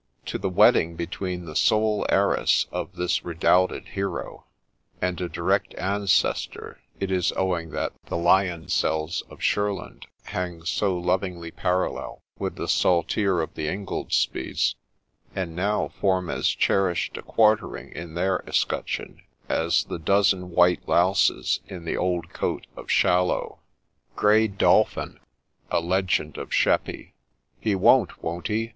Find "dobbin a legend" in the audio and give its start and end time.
24.47-26.37